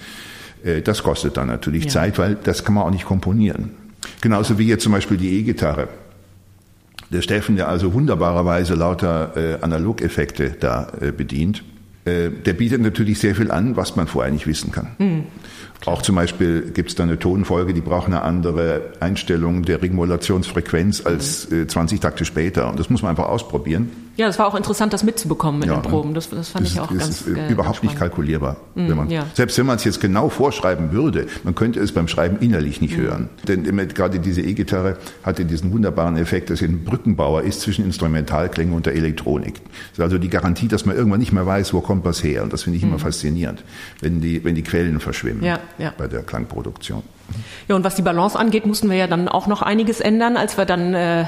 [0.63, 1.89] Äh, das kostet dann natürlich ja.
[1.89, 3.71] Zeit, weil das kann man auch nicht komponieren.
[4.21, 5.87] Genauso wie jetzt zum Beispiel die E-Gitarre.
[7.11, 11.63] Der Steffen, der also wunderbarerweise lauter äh, Analogeffekte da äh, bedient,
[12.05, 14.95] äh, der bietet natürlich sehr viel an, was man vorher nicht wissen kann.
[14.97, 15.23] Mhm.
[15.85, 21.05] Auch zum Beispiel gibt es da eine Tonfolge, die braucht eine andere Einstellung der Regulations-Frequenz
[21.05, 22.69] als äh, 20 Takte später.
[22.69, 23.91] Und das muss man einfach ausprobieren.
[24.17, 26.13] Ja, es war auch interessant, das mitzubekommen in ja, den Proben.
[26.13, 28.55] Das, das fand ich auch ist, ganz ist äh, überhaupt ganz nicht kalkulierbar.
[28.75, 29.25] Mm, wenn man, ja.
[29.33, 32.97] Selbst wenn man es jetzt genau vorschreiben würde, man könnte es beim Schreiben innerlich nicht
[32.97, 33.01] mm.
[33.01, 33.29] hören.
[33.47, 37.83] Denn immer, gerade diese E-Gitarre hatte diesen wunderbaren Effekt, dass sie ein Brückenbauer ist zwischen
[37.83, 39.55] Instrumentalklängen und der Elektronik.
[39.55, 42.43] Das ist also die Garantie, dass man irgendwann nicht mehr weiß, wo kommt was her.
[42.43, 42.87] Und das finde ich mm.
[42.87, 43.63] immer faszinierend,
[43.99, 45.59] wenn die, wenn die Quellen verschwimmen ja.
[45.97, 47.03] bei der Klangproduktion.
[47.67, 50.57] Ja, und was die Balance angeht, mussten wir ja dann auch noch einiges ändern, als
[50.57, 51.25] wir dann äh,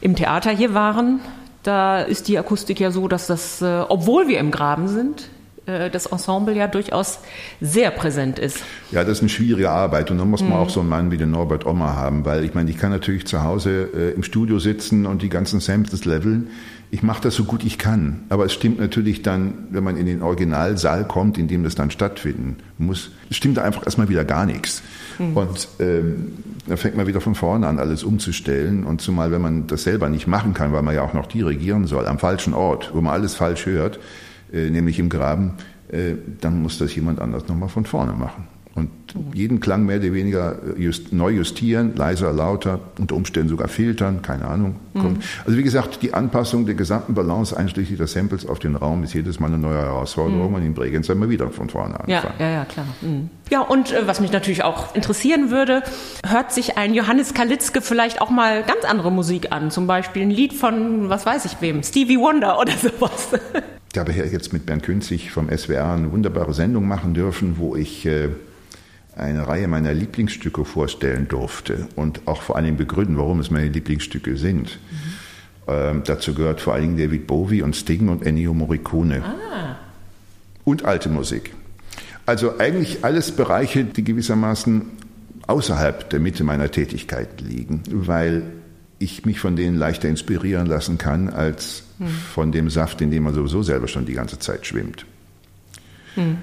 [0.00, 1.20] im Theater hier waren.
[1.66, 5.28] Da ist die Akustik ja so, dass das, äh, obwohl wir im Graben sind,
[5.66, 7.18] äh, das Ensemble ja durchaus
[7.60, 8.58] sehr präsent ist.
[8.92, 10.56] Ja, das ist eine schwierige Arbeit und da muss man mhm.
[10.58, 13.26] auch so einen Mann wie den Norbert Ommer haben, weil ich meine, ich kann natürlich
[13.26, 16.50] zu Hause äh, im Studio sitzen und die ganzen Samples leveln.
[16.92, 20.06] Ich mache das so gut ich kann, aber es stimmt natürlich dann, wenn man in
[20.06, 24.46] den Originalsaal kommt, in dem das dann stattfinden muss, stimmt da einfach erstmal wieder gar
[24.46, 24.82] nichts.
[25.18, 25.36] Mhm.
[25.36, 26.32] Und ähm,
[26.66, 28.84] dann fängt man wieder von vorne an, alles umzustellen.
[28.84, 31.86] Und zumal, wenn man das selber nicht machen kann, weil man ja auch noch dirigieren
[31.86, 33.98] soll, am falschen Ort, wo man alles falsch hört,
[34.52, 35.52] äh, nämlich im Graben,
[35.88, 38.90] äh, dann muss das jemand anders nochmal von vorne machen und
[39.32, 44.44] jeden Klang mehr oder weniger just, neu justieren, leiser, lauter, unter Umständen sogar filtern, keine
[44.44, 44.76] Ahnung.
[44.92, 45.18] Mhm.
[45.46, 49.14] Also wie gesagt, die Anpassung der gesamten Balance einschließlich der Samples auf den Raum ist
[49.14, 50.54] jedes Mal eine neue Herausforderung mhm.
[50.56, 52.34] und in Bregenz immer wieder von vorne anfangen.
[52.38, 52.86] Ja, ja, ja, klar.
[53.00, 53.30] Mhm.
[53.50, 55.82] Ja, und äh, was mich natürlich auch interessieren würde,
[56.26, 60.30] hört sich ein Johannes Kalitzke vielleicht auch mal ganz andere Musik an, zum Beispiel ein
[60.30, 63.28] Lied von, was weiß ich wem, Stevie Wonder oder sowas.
[63.92, 67.76] Ich habe hier jetzt mit Bernd Künzig vom SWR eine wunderbare Sendung machen dürfen, wo
[67.76, 68.28] ich äh,
[69.16, 73.68] eine Reihe meiner Lieblingsstücke vorstellen durfte und auch vor allen Dingen begründen, warum es meine
[73.68, 74.78] Lieblingsstücke sind.
[74.90, 75.68] Mhm.
[75.68, 79.22] Ähm, dazu gehört vor allen Dingen David Bowie und Sting und Ennio Morricone.
[79.24, 79.76] Ah.
[80.64, 81.52] Und alte Musik.
[82.26, 84.82] Also eigentlich alles Bereiche, die gewissermaßen
[85.46, 88.42] außerhalb der Mitte meiner Tätigkeit liegen, weil
[88.98, 92.08] ich mich von denen leichter inspirieren lassen kann, als hm.
[92.08, 95.06] von dem Saft, in dem man sowieso selber schon die ganze Zeit schwimmt.
[96.14, 96.38] Hm.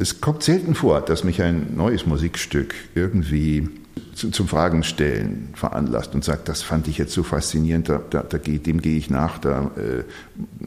[0.00, 3.68] Es kommt selten vor, dass mich ein neues Musikstück irgendwie
[4.14, 8.22] zu, zum Fragen stellen veranlasst und sagt, das fand ich jetzt so faszinierend, da, da,
[8.22, 10.04] da dem gehe ich nach, da äh,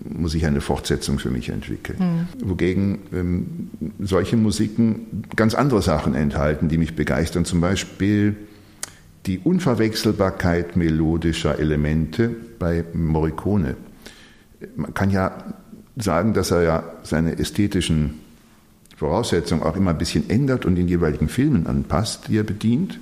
[0.08, 2.28] muss ich eine Fortsetzung für mich entwickeln.
[2.42, 2.48] Mhm.
[2.48, 3.70] Wogegen ähm,
[4.00, 7.44] solche Musiken ganz andere Sachen enthalten, die mich begeistern.
[7.44, 8.36] Zum Beispiel
[9.26, 13.78] die Unverwechselbarkeit melodischer Elemente bei Morricone.
[14.76, 15.56] Man kann ja
[15.98, 18.20] sagen, dass er ja seine ästhetischen
[18.96, 23.00] Voraussetzungen auch immer ein bisschen ändert und den jeweiligen Filmen anpasst, die er bedient.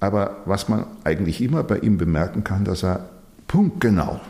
[0.00, 3.08] Aber was man eigentlich immer bei ihm bemerken kann, dass er
[3.48, 4.20] punktgenau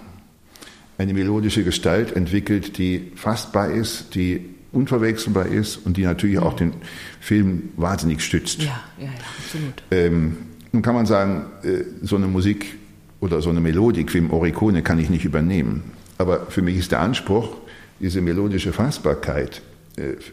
[0.99, 6.73] eine melodische Gestalt entwickelt, die fassbar ist, die unverwechselbar ist und die natürlich auch den
[7.21, 8.63] Film wahnsinnig stützt.
[8.63, 9.83] Ja, ja, ja absolut.
[9.91, 10.37] Ähm,
[10.73, 12.77] nun kann man sagen, äh, so eine Musik
[13.21, 15.83] oder so eine Melodik wie im Oricone kann ich nicht übernehmen.
[16.19, 17.57] Aber für mich ist der Anspruch,
[18.01, 19.63] diese melodische Fassbarkeit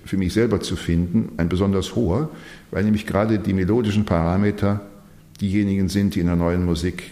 [0.05, 2.29] für mich selber zu finden, ein besonders hoher,
[2.71, 4.81] weil nämlich gerade die melodischen Parameter
[5.39, 7.11] diejenigen sind, die in der neuen Musik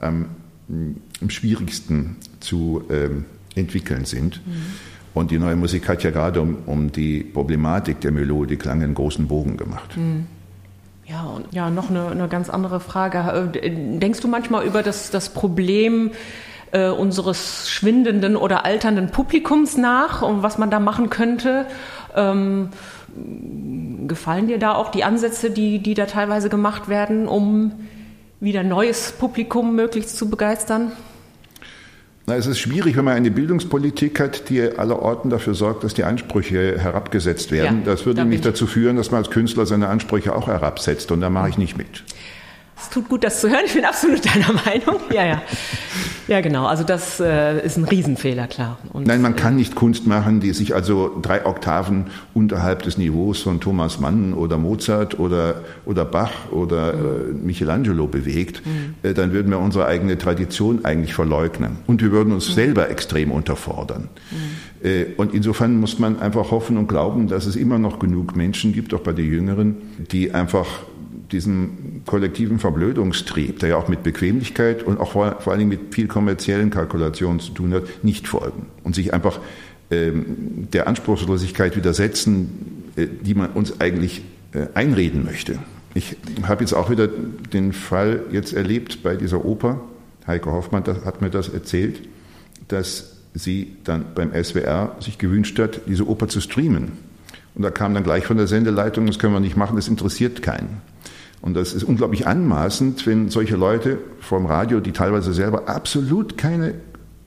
[0.00, 0.26] am,
[0.68, 4.44] am schwierigsten zu ähm, entwickeln sind.
[4.46, 4.52] Mhm.
[5.14, 8.94] Und die neue Musik hat ja gerade um, um die Problematik der Melodik lange einen
[8.94, 9.96] großen Bogen gemacht.
[9.96, 10.26] Mhm.
[11.06, 13.18] Ja, und ja, noch eine, eine ganz andere Frage.
[13.62, 16.10] Äh, denkst du manchmal über das, das Problem,
[16.72, 21.66] äh, unseres schwindenden oder alternden Publikums nach und was man da machen könnte.
[22.14, 22.70] Ähm,
[24.06, 27.72] gefallen dir da auch die Ansätze, die, die da teilweise gemacht werden, um
[28.40, 30.92] wieder neues Publikum möglichst zu begeistern?
[32.26, 36.04] Na, es ist schwierig, wenn man eine Bildungspolitik hat, die allerorten dafür sorgt, dass die
[36.04, 37.82] Ansprüche herabgesetzt werden.
[37.86, 41.22] Ja, das würde nämlich dazu führen, dass man als Künstler seine Ansprüche auch herabsetzt und
[41.22, 42.04] da mache ich nicht mit.
[42.80, 43.62] Es tut gut, das zu hören.
[43.66, 45.00] Ich bin absolut deiner Meinung.
[45.12, 45.42] Ja, ja.
[46.28, 46.66] Ja, genau.
[46.66, 48.78] Also das äh, ist ein Riesenfehler, klar.
[48.92, 53.40] Und, Nein, man kann nicht Kunst machen, die sich also drei Oktaven unterhalb des Niveaus
[53.40, 56.96] von Thomas Mann oder Mozart oder, oder Bach oder äh,
[57.32, 58.64] Michelangelo bewegt.
[58.66, 58.94] Mhm.
[59.02, 61.78] Äh, dann würden wir unsere eigene Tradition eigentlich verleugnen.
[61.86, 62.54] Und wir würden uns mhm.
[62.54, 64.10] selber extrem unterfordern.
[64.30, 64.86] Mhm.
[64.86, 68.74] Äh, und insofern muss man einfach hoffen und glauben, dass es immer noch genug Menschen
[68.74, 69.76] gibt, auch bei den Jüngeren,
[70.12, 70.66] die einfach
[71.32, 75.94] diesem kollektiven Verblödungstrieb, der ja auch mit Bequemlichkeit und auch vor, vor allen Dingen mit
[75.94, 79.40] viel kommerziellen Kalkulationen zu tun hat, nicht folgen und sich einfach
[79.90, 85.58] ähm, der Anspruchslosigkeit widersetzen, äh, die man uns eigentlich äh, einreden möchte.
[85.94, 89.80] Ich habe jetzt auch wieder den Fall jetzt erlebt bei dieser Oper.
[90.26, 92.02] Heike Hoffmann das, hat mir das erzählt,
[92.68, 96.92] dass sie dann beim SWR sich gewünscht hat, diese Oper zu streamen.
[97.54, 100.42] Und da kam dann gleich von der Sendeleitung, das können wir nicht machen, das interessiert
[100.42, 100.80] keinen.
[101.40, 106.74] Und das ist unglaublich anmaßend, wenn solche Leute vom Radio, die teilweise selber absolut keine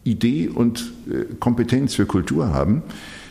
[0.03, 2.83] Idee und äh, Kompetenz für Kultur haben,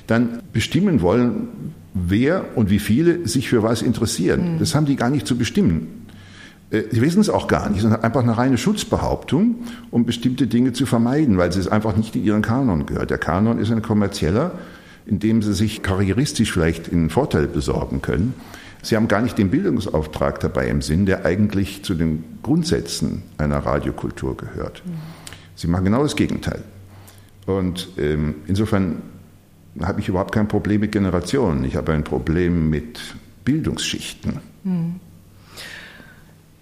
[0.06, 1.48] dann bestimmen wollen,
[1.94, 4.54] wer und wie viele sich für was interessieren.
[4.54, 4.58] Mhm.
[4.58, 6.06] Das haben die gar nicht zu bestimmen.
[6.70, 9.56] Äh, sie wissen es auch gar nicht, sondern einfach eine reine Schutzbehauptung,
[9.90, 13.10] um bestimmte Dinge zu vermeiden, weil es einfach nicht in ihren Kanon gehört.
[13.10, 14.52] Der Kanon ist ein kommerzieller,
[15.06, 18.34] in dem sie sich karrieristisch vielleicht einen Vorteil besorgen können.
[18.82, 23.58] Sie haben gar nicht den Bildungsauftrag dabei im Sinn, der eigentlich zu den Grundsätzen einer
[23.58, 24.82] Radiokultur gehört.
[25.54, 26.62] Sie machen genau das Gegenteil.
[27.46, 29.02] Und ähm, insofern
[29.82, 31.64] habe ich überhaupt kein Problem mit Generationen.
[31.64, 33.00] Ich habe ein Problem mit
[33.44, 34.40] Bildungsschichten.
[34.64, 35.00] Hm.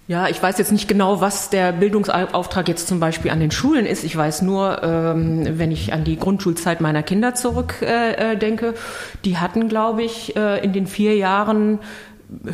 [0.08, 3.84] Ja, ich weiß jetzt nicht genau, was der Bildungsauftrag jetzt zum Beispiel an den Schulen
[3.84, 4.04] ist.
[4.04, 8.74] Ich weiß nur, ähm, wenn ich an die Grundschulzeit meiner Kinder zurückdenke, äh, äh
[9.26, 11.80] die hatten, glaube ich, äh, in den vier Jahren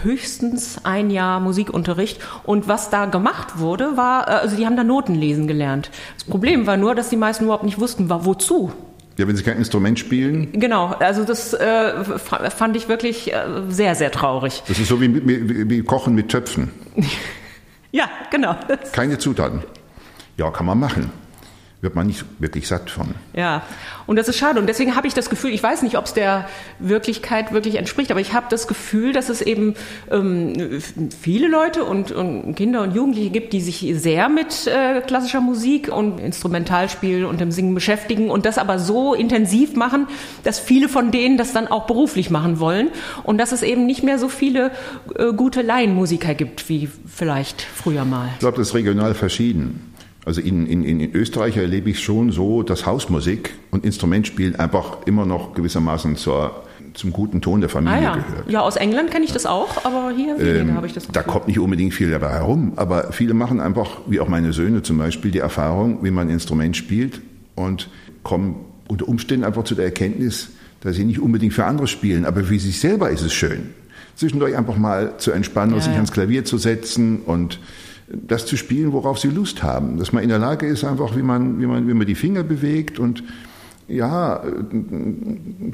[0.02, 2.20] höchstens ein Jahr Musikunterricht.
[2.42, 5.92] Und was da gemacht wurde, war, äh, also die haben da Noten lesen gelernt.
[6.16, 8.72] Das Problem war nur, dass die meisten überhaupt nicht wussten, war, wozu.
[9.16, 10.48] Ja, wenn sie kein Instrument spielen.
[10.54, 14.64] Genau, also das äh, fand ich wirklich äh, sehr, sehr traurig.
[14.66, 16.72] Das ist so wie, wie, wie Kochen mit Töpfen.
[17.94, 18.56] Ja, genau.
[18.90, 19.62] Keine Zutaten.
[20.36, 21.23] Ja, kann man machen
[21.84, 23.14] wird man nicht wirklich satt von.
[23.34, 23.62] Ja,
[24.06, 24.58] und das ist schade.
[24.58, 28.10] Und deswegen habe ich das Gefühl, ich weiß nicht, ob es der Wirklichkeit wirklich entspricht,
[28.10, 29.74] aber ich habe das Gefühl, dass es eben
[30.10, 30.80] ähm,
[31.20, 35.94] viele Leute und, und, Kinder und Jugendliche gibt, die sich sehr mit äh, klassischer Musik
[35.94, 40.08] und Instrumentalspiel und dem Singen beschäftigen und das aber so intensiv machen,
[40.42, 42.88] dass viele von denen das dann auch beruflich machen wollen
[43.22, 44.72] und dass es eben nicht mehr so viele
[45.16, 48.30] äh, gute Laienmusiker gibt wie vielleicht früher mal.
[48.34, 49.93] Ich glaube, das ist regional verschieden.
[50.24, 55.26] Also in, in, in Österreich erlebe ich schon so, dass Hausmusik und Instrumentspiel einfach immer
[55.26, 58.14] noch gewissermaßen zur, zum guten Ton der Familie ah, ja.
[58.14, 58.50] gehört.
[58.50, 61.22] Ja, aus England kenne ich das auch, aber hier ähm, habe ich das Gefühl.
[61.22, 64.82] Da kommt nicht unbedingt viel dabei herum, aber viele machen einfach, wie auch meine Söhne
[64.82, 67.20] zum Beispiel, die Erfahrung, wie man ein Instrument spielt
[67.54, 67.90] und
[68.22, 68.56] kommen
[68.88, 72.58] unter Umständen einfach zu der Erkenntnis, dass sie nicht unbedingt für andere spielen, aber für
[72.58, 73.70] sich selber ist es schön.
[74.16, 75.96] Zwischendurch einfach mal zu entspannen ja, und sich ja.
[75.96, 77.58] ans Klavier zu setzen und
[78.06, 79.98] das zu spielen, worauf sie Lust haben.
[79.98, 82.42] Dass man in der Lage ist, einfach wie man, wie man, wie man die Finger
[82.42, 83.24] bewegt und
[83.86, 84.42] ja,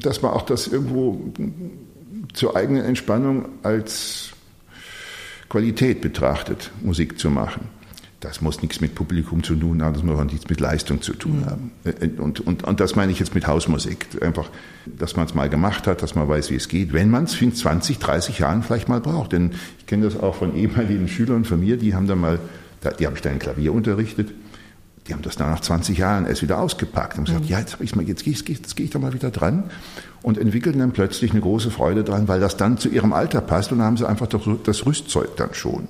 [0.01, 1.31] dass man auch das irgendwo
[2.33, 4.31] zur eigenen Entspannung als
[5.49, 7.80] Qualität betrachtet, Musik zu machen
[8.21, 11.13] das muss nichts mit Publikum zu tun haben, das muss auch nichts mit Leistung zu
[11.13, 11.45] tun mhm.
[11.47, 11.71] haben.
[11.83, 14.07] Äh, und, und, und das meine ich jetzt mit Hausmusik.
[14.21, 14.49] Einfach,
[14.85, 17.41] dass man es mal gemacht hat, dass man weiß, wie es geht, wenn man es
[17.41, 19.33] in 20, 30 Jahren vielleicht mal braucht.
[19.33, 22.39] Denn ich kenne das auch von ehemaligen Schülern von mir, die haben dann mal,
[22.99, 24.31] die habe ich dann Klavier unterrichtet,
[25.07, 27.49] die haben das dann nach 20 Jahren erst wieder ausgepackt und gesagt, mhm.
[27.49, 29.63] ja, jetzt, ich mal, jetzt gehe ich, jetzt gehe ich da mal wieder dran
[30.21, 33.71] und entwickelten dann plötzlich eine große Freude dran, weil das dann zu ihrem Alter passt
[33.71, 35.87] und dann haben sie einfach das Rüstzeug dann schon.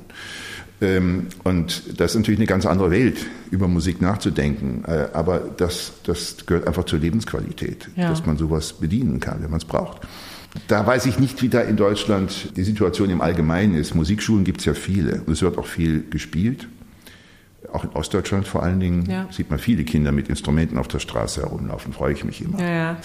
[0.82, 4.84] Ähm, und das ist natürlich eine ganz andere Welt, über Musik nachzudenken.
[4.88, 8.10] Äh, aber das, das gehört einfach zur Lebensqualität, ja.
[8.10, 10.02] dass man sowas bedienen kann, wenn man es braucht.
[10.68, 13.96] Da weiß ich nicht, wie da in Deutschland die Situation im Allgemeinen ist.
[13.96, 16.68] Musikschulen gibt es ja viele und es wird auch viel gespielt.
[17.74, 19.28] Auch in Ostdeutschland vor allen Dingen ja.
[19.30, 22.60] sieht man viele Kinder mit Instrumenten auf der Straße herumlaufen, freue ich mich immer.
[22.60, 22.98] Ja, ja.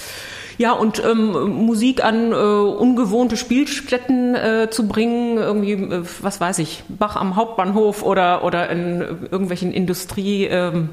[0.59, 1.33] Ja, und ähm,
[1.67, 7.37] Musik an äh, ungewohnte Spielstätten äh, zu bringen, irgendwie, äh, was weiß ich, Bach am
[7.37, 10.89] Hauptbahnhof oder, oder in irgendwelchen Industriehallen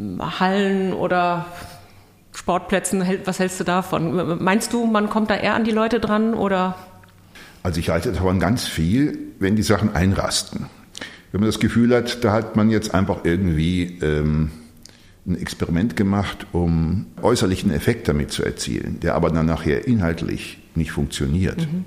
[0.00, 1.46] ähm, oder
[2.32, 4.42] Sportplätzen, was hältst du davon?
[4.42, 6.76] Meinst du, man kommt da eher an die Leute dran oder?
[7.62, 10.66] Also ich halte davon ganz viel, wenn die Sachen einrasten.
[11.36, 14.52] Wenn man das Gefühl hat, da hat man jetzt einfach irgendwie ähm,
[15.26, 20.92] ein Experiment gemacht, um äußerlichen Effekt damit zu erzielen, der aber dann nachher inhaltlich nicht
[20.92, 21.58] funktioniert.
[21.58, 21.84] Mhm.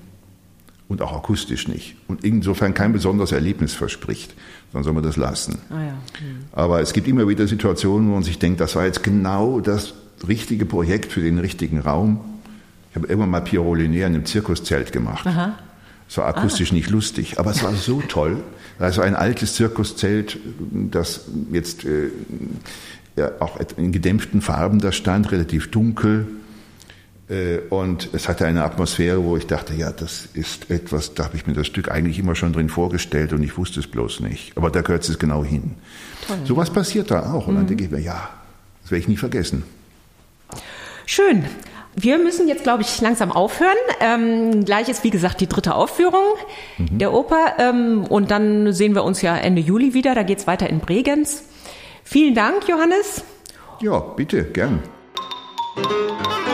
[0.88, 1.96] Und auch akustisch nicht.
[2.08, 4.36] Und insofern kein besonderes Erlebnis verspricht.
[4.72, 5.58] Dann soll man das lassen.
[5.72, 5.94] Ah ja.
[5.94, 6.44] mhm.
[6.52, 9.96] Aber es gibt immer wieder Situationen, wo man sich denkt, das war jetzt genau das
[10.28, 12.20] richtige Projekt für den richtigen Raum.
[12.92, 15.26] Ich habe irgendwann mal Pierrot Lunaire in einem Zirkuszelt gemacht.
[15.26, 15.58] Aha.
[16.10, 16.74] Es war akustisch ah.
[16.74, 18.44] nicht lustig, aber es war so toll.
[18.80, 20.40] Also ein altes Zirkuszelt,
[20.72, 22.10] das jetzt äh,
[23.16, 26.26] ja, auch in gedämpften Farben da stand, relativ dunkel.
[27.30, 31.36] Äh, und es hatte eine Atmosphäre, wo ich dachte, ja, das ist etwas, da habe
[31.36, 34.58] ich mir das Stück eigentlich immer schon drin vorgestellt und ich wusste es bloß nicht.
[34.58, 35.76] Aber da gehört es genau hin.
[36.26, 36.38] Toll.
[36.46, 37.48] So was passiert da auch.
[37.48, 37.68] Und dann mhm.
[37.68, 38.30] denke ich mir, ja,
[38.82, 39.64] das werde ich nie vergessen.
[41.06, 41.46] Schön.
[41.96, 43.76] Wir müssen jetzt, glaube ich, langsam aufhören.
[44.00, 46.24] Ähm, gleich ist, wie gesagt, die dritte Aufführung
[46.78, 46.98] mhm.
[46.98, 47.54] der Oper.
[47.58, 50.16] Ähm, und dann sehen wir uns ja Ende Juli wieder.
[50.16, 51.44] Da geht es weiter in Bregenz.
[52.04, 53.24] Vielen Dank, Johannes.
[53.82, 54.82] Ja, bitte, gern.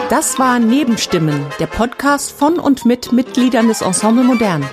[0.10, 4.64] Das war Nebenstimmen, der Podcast von und mit Mitgliedern des Ensemble Modern.